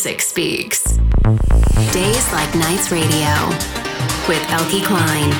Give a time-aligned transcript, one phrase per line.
[0.00, 0.82] music speaks.
[1.92, 3.28] Days Like Nights Radio
[4.26, 5.30] with Eelke Kleijn.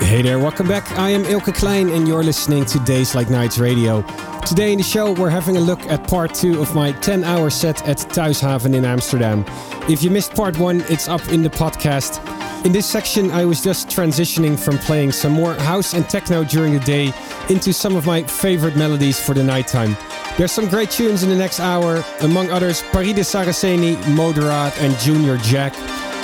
[0.00, 0.90] Hey there, welcome back.
[0.92, 4.00] I am Eelke Kleijn and you're listening to Days Like Nights Radio.
[4.46, 7.50] Today in the show, we're having a look at part two of my 10 hour
[7.50, 9.44] set at Thuishaven in Amsterdam.
[9.86, 12.24] If you missed part one, it's up in the podcast.
[12.64, 16.72] In this section, I was just transitioning from playing some more house and techno during
[16.72, 17.12] the day
[17.50, 19.94] into some of my favorite melodies for the nighttime.
[20.36, 25.38] There's some great tunes in the next hour, among others Paride Saraceni, Moderat, and Junior
[25.38, 25.74] Jack.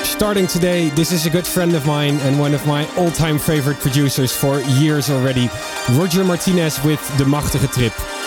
[0.04, 3.38] Starting today, this is a good friend of mine and one of my all time
[3.38, 5.48] favorite producers for years already,
[5.92, 8.21] Roger Martinez with De Machtige Trip.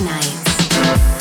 [0.00, 1.15] Nights.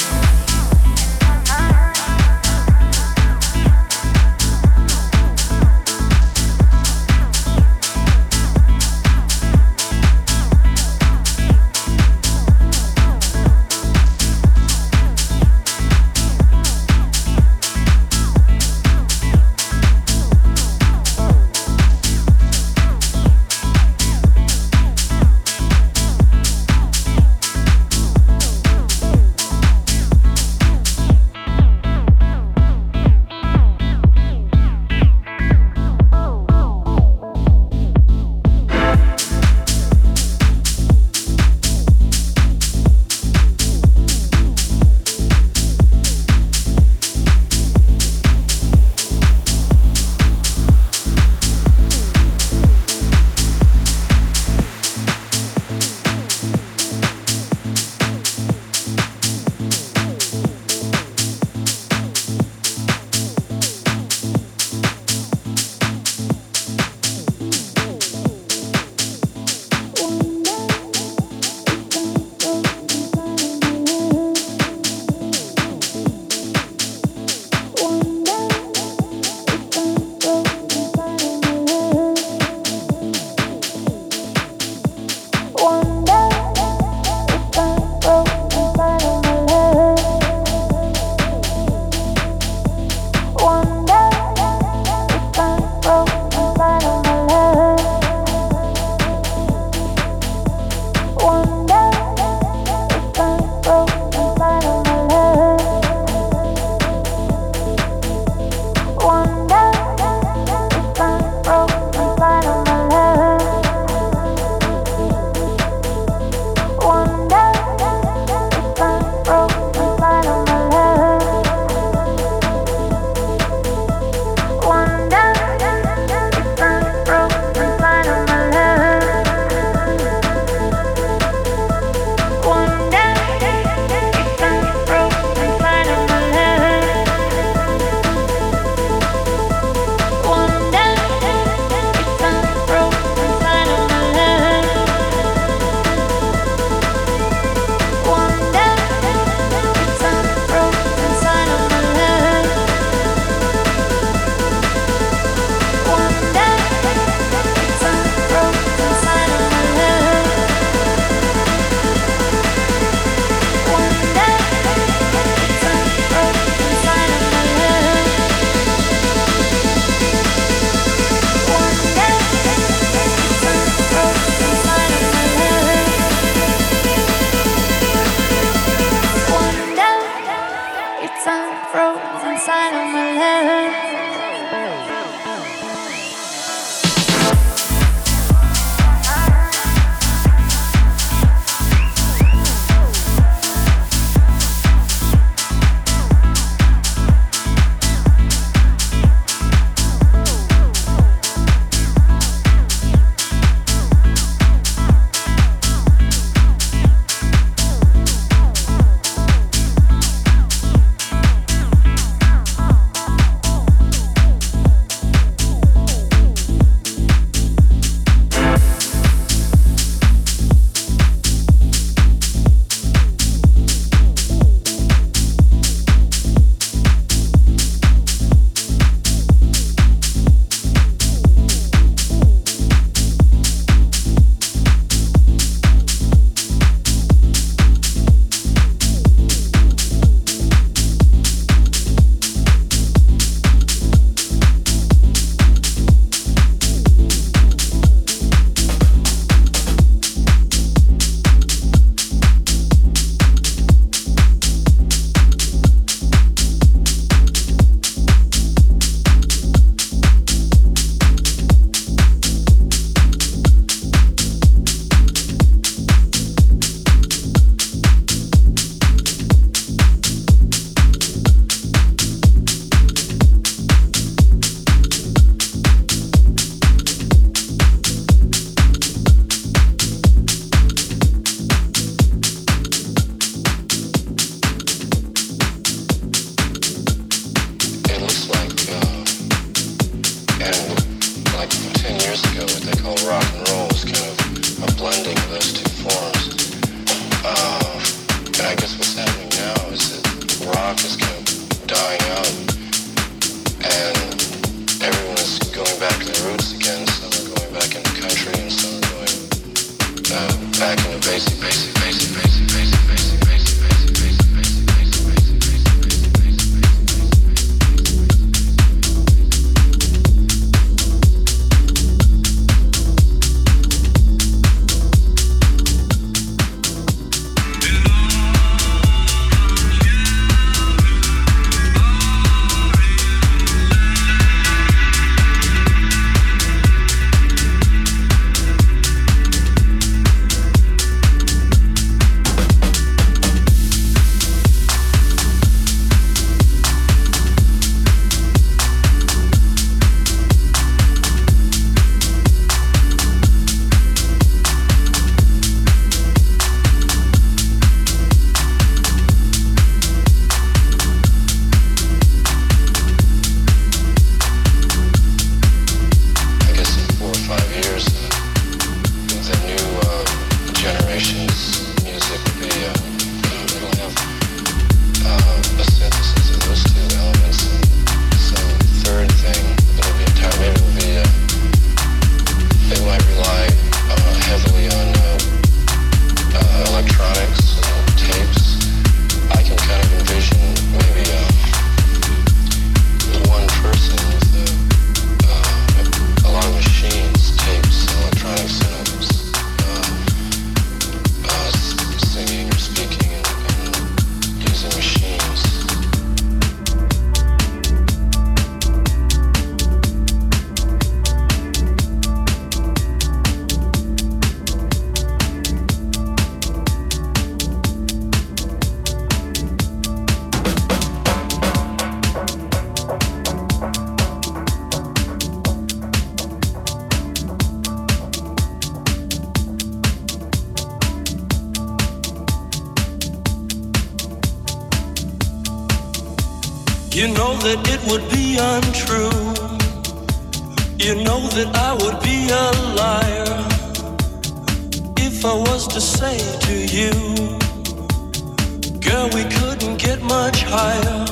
[448.85, 451.05] Girl, we couldn't get much higher.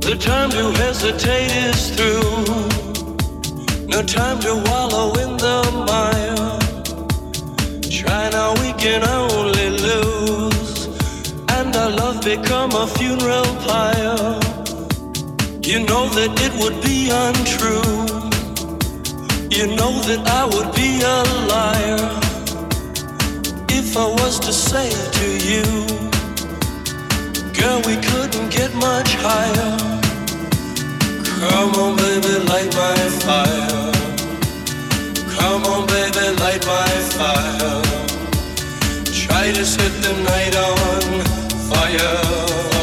[0.00, 2.44] The time to hesitate is through.
[3.86, 6.58] No time to wallow in the mire.
[7.88, 10.88] Try now, we can only lose.
[11.50, 14.40] And our love become a funeral pyre.
[15.62, 17.94] You know that it would be untrue.
[19.56, 21.18] You know that I would be a
[21.52, 22.02] liar
[23.70, 26.13] if I was to say to you.
[27.64, 29.76] Yeah, we couldn't get much higher.
[31.40, 33.92] Come on, baby, light my fire.
[35.36, 37.82] Come on, baby, light my fire.
[39.06, 41.24] Try to set the night on
[41.70, 42.73] fire.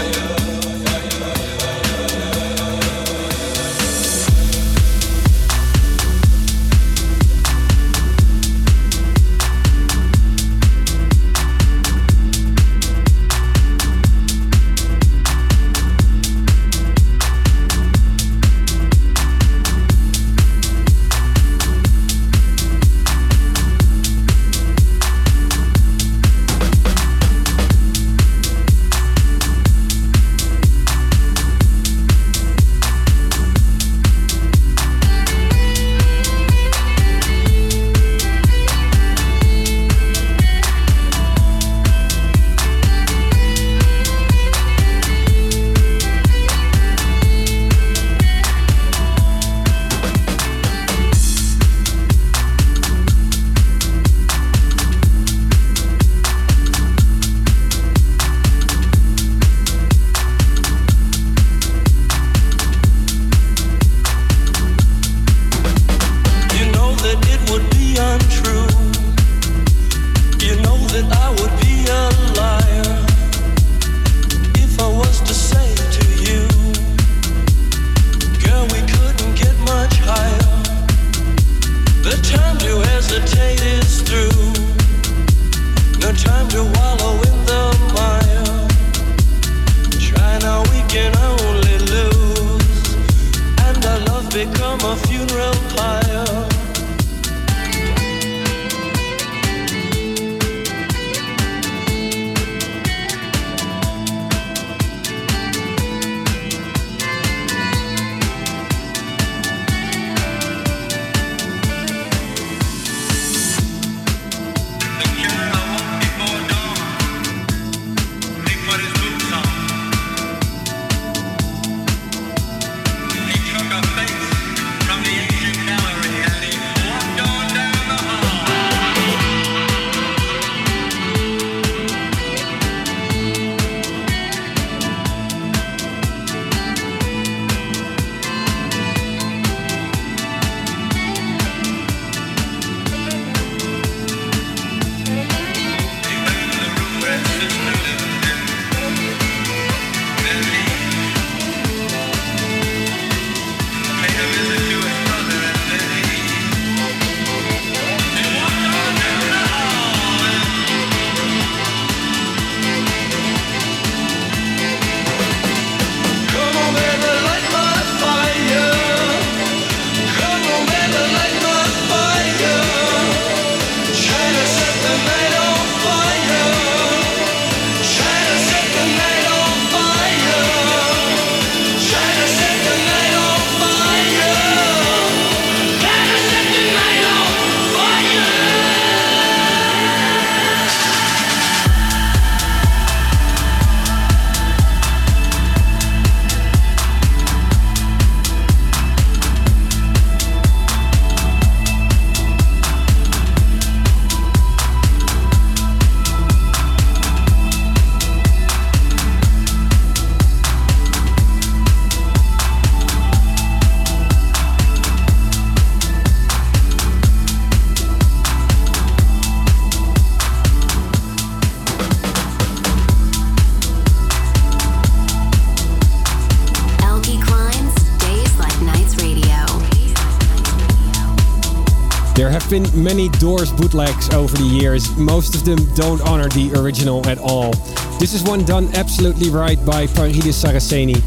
[232.74, 234.90] Many Doors bootlegs over the years.
[234.98, 237.52] Most of them don't honor the original at all.
[238.00, 241.02] This is one done absolutely right by Paride Saraceni.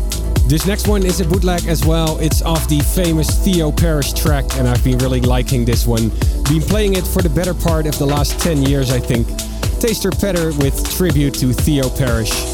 [0.49, 2.19] This next one is a bootleg as well.
[2.19, 6.11] It's off the famous Theo Parrish track, and I've been really liking this one.
[6.49, 9.27] Been playing it for the better part of the last 10 years, I think.
[9.81, 12.54] Taster Petter with tribute to Theo Parrish.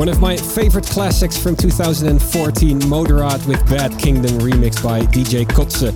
[0.00, 5.92] One of my favorite classics from 2014, Moderat with Bad Kingdom remixed by DJ Koze.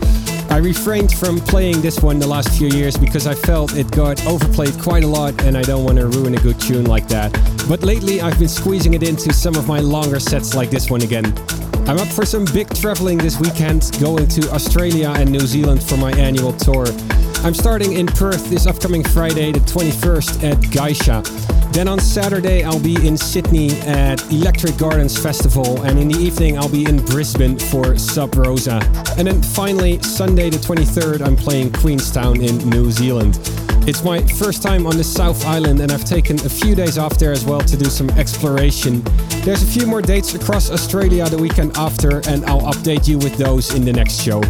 [0.50, 4.22] I refrained from playing this one the last few years because I felt it got
[4.26, 7.32] overplayed quite a lot and I don't want to ruin a good tune like that.
[7.66, 11.00] But lately I've been squeezing it into some of my longer sets like this one
[11.00, 11.24] again.
[11.88, 15.96] I'm up for some big traveling this weekend, going to Australia and New Zealand for
[15.96, 16.84] my annual tour.
[17.42, 21.43] I'm starting in Perth this upcoming Friday, the 21st at Geisha.
[21.74, 26.56] Then on Saturday, I'll be in Sydney at Electric Gardens Festival, and in the evening,
[26.56, 28.80] I'll be in Brisbane for Sub Rosa.
[29.18, 33.40] And then finally, Sunday the 23rd, I'm playing Queenstown in New Zealand.
[33.88, 37.18] It's my first time on the South Island, and I've taken a few days off
[37.18, 39.02] there as well to do some exploration.
[39.42, 43.36] There's a few more dates across Australia the weekend after, and I'll update you with
[43.36, 44.40] those in the next show.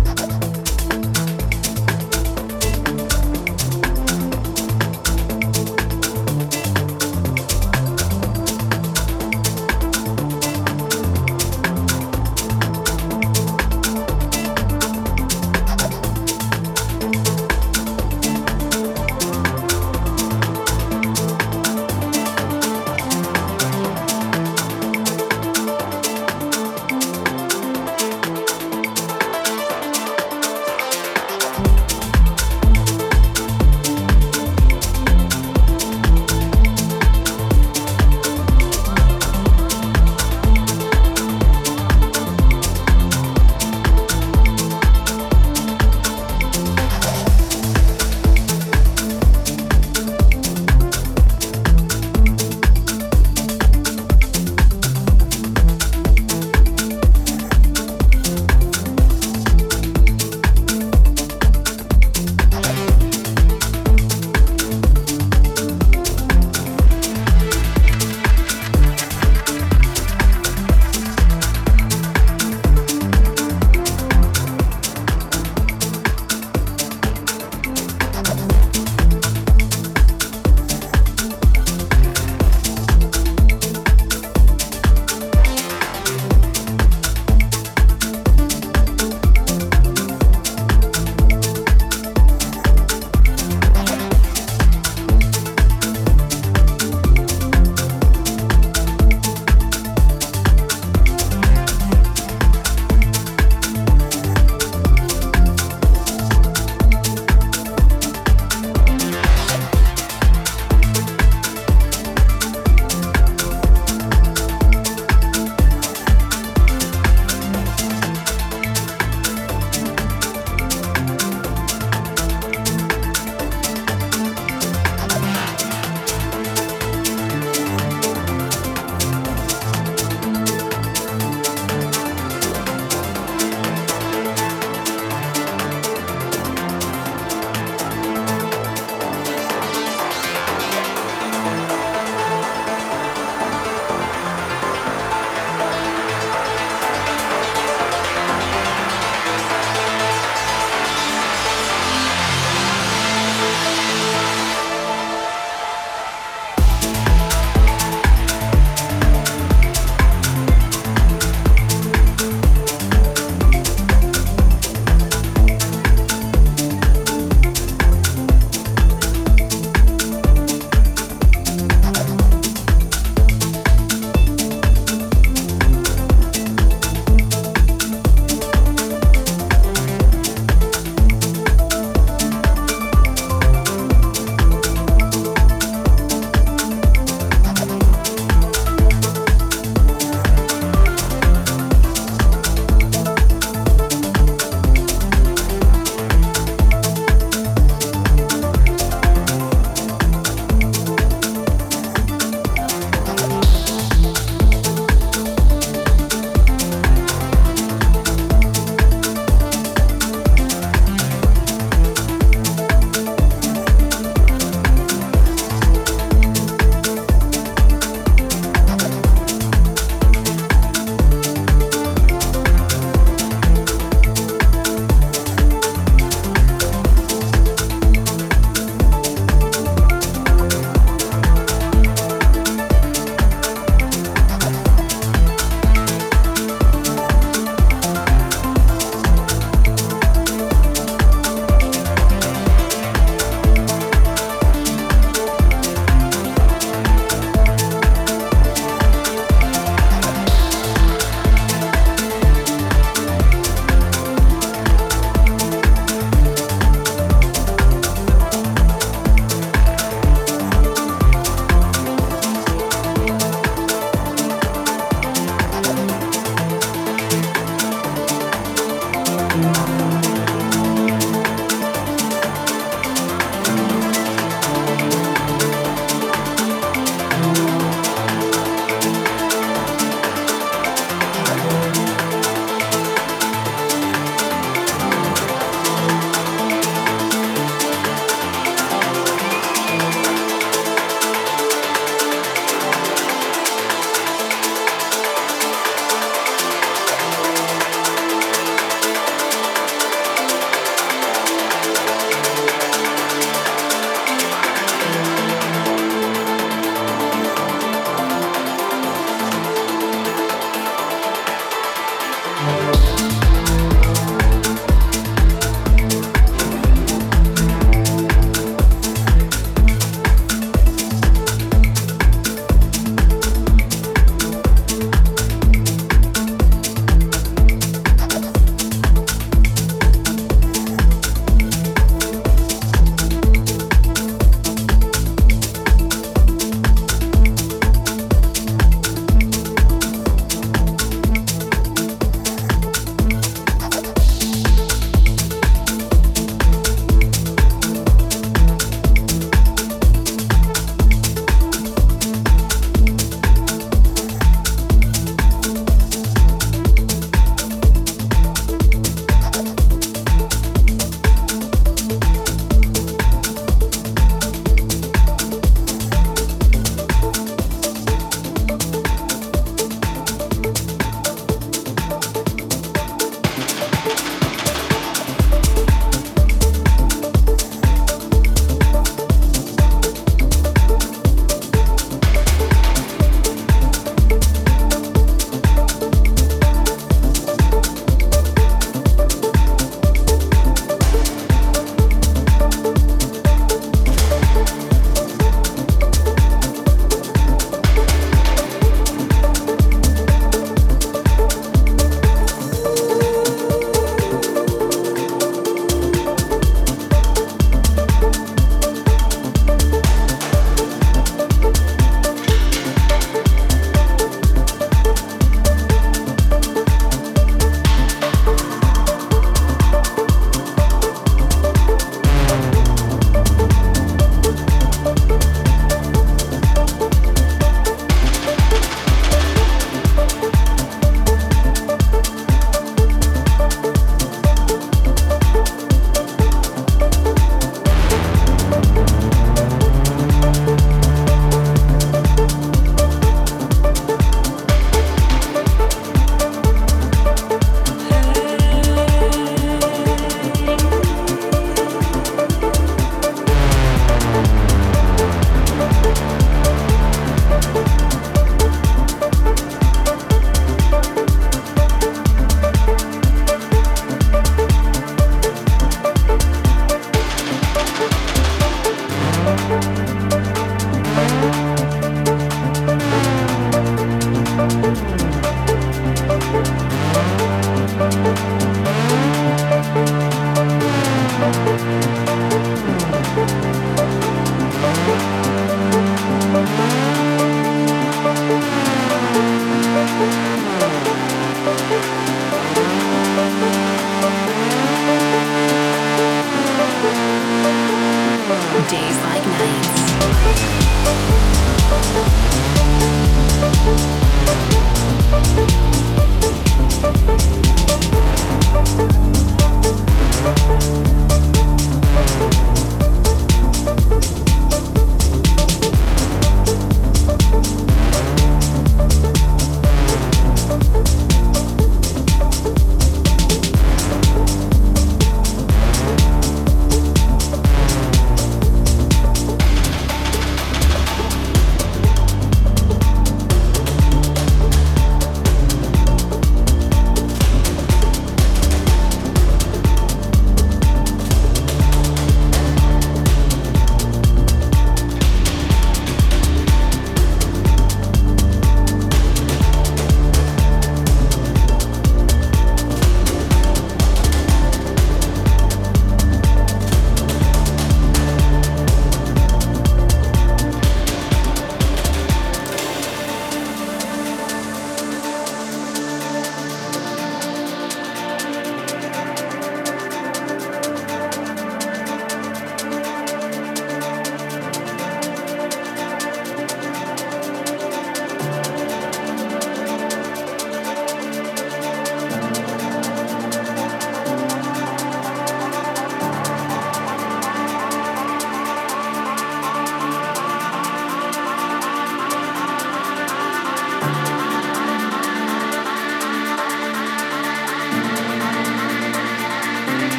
[498.71, 499.14] That's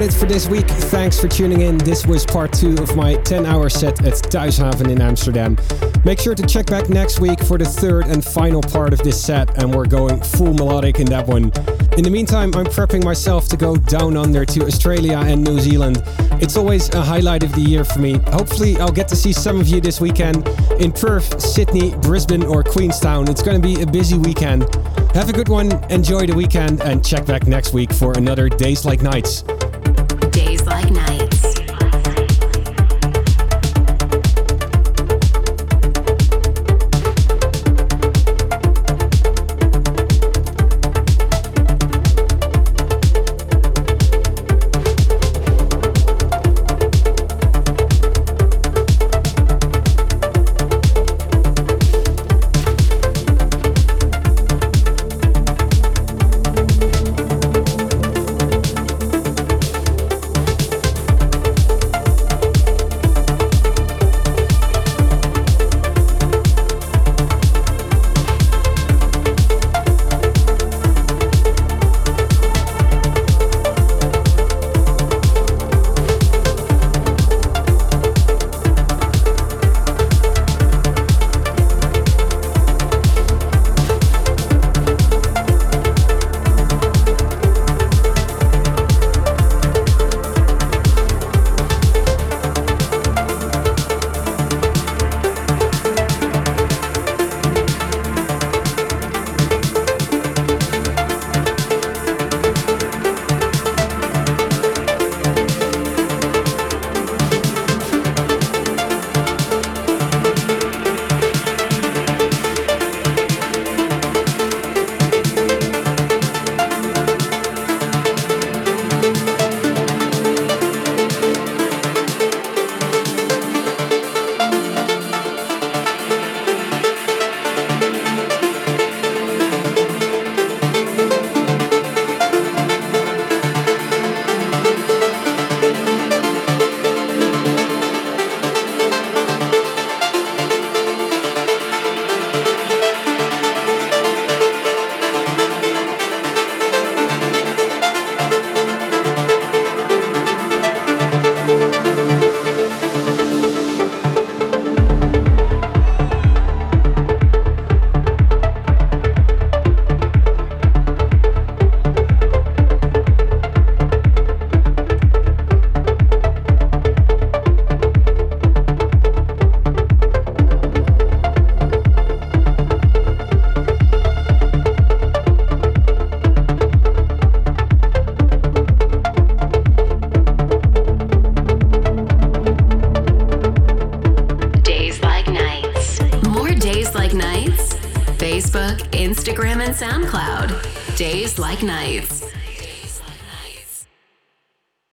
[0.00, 0.66] about it for this week.
[0.66, 1.76] Thanks for tuning in.
[1.76, 5.58] This was part two of my 10 hour set at Thuishaven in Amsterdam.
[6.04, 9.22] Make sure to check back next week for the third and final part of this
[9.22, 11.52] set, and we're going full melodic in that one.
[11.98, 16.02] In the meantime, I'm prepping myself to go down under to Australia and New Zealand.
[16.40, 18.14] It's always a highlight of the year for me.
[18.28, 20.48] Hopefully, I'll get to see some of you this weekend
[20.78, 23.28] in Perth, Sydney, Brisbane, or Queenstown.
[23.28, 24.62] It's going to be a busy weekend.
[25.14, 28.86] Have a good one, enjoy the weekend, and check back next week for another Days
[28.86, 29.44] Like Nights.